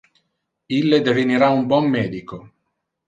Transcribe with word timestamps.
Ille 0.77 0.99
devenira 1.09 1.51
un 1.59 1.63
bon 1.75 1.93
medico. 1.99 2.41